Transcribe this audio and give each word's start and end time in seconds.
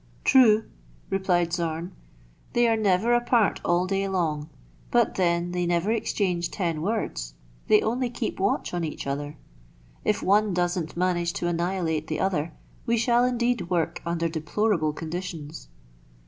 "True," 0.23 0.63
replied 1.11 1.53
Zorn," 1.53 1.91
they 2.53 2.67
are 2.67 2.75
never 2.75 3.13
apart 3.13 3.61
all 3.63 3.85
day 3.85 4.07
long, 4.07 4.49
but 4.89 5.13
then 5.13 5.51
they 5.51 5.67
never 5.67 5.91
exchange 5.91 6.49
ten 6.49 6.81
words: 6.81 7.35
they 7.67 7.83
only 7.83 8.09
keep 8.09 8.39
watch 8.39 8.73
on 8.73 8.83
each 8.83 9.05
other. 9.05 9.37
If 10.03 10.23
one 10.23 10.55
doesn't 10.55 10.97
manage 10.97 11.33
to 11.33 11.47
annihilate 11.47 12.07
the 12.07 12.19
other, 12.19 12.51
we 12.87 12.97
shall 12.97 13.23
indeed 13.23 13.69
work 13.69 14.01
under 14.03 14.27
deplorable 14.27 14.91
conditions." 14.91 15.67